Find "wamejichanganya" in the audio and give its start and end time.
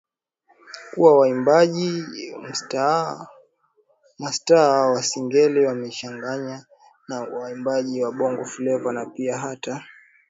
5.65-6.65